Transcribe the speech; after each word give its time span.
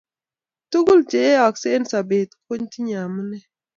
tukul 0.71 0.99
cheyayaksei 1.09 1.73
eng 1.75 1.85
sabet 1.91 2.29
kotinyei 2.45 2.99
amune 3.03 3.39